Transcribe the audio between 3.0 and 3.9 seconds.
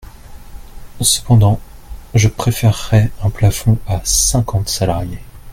un plafond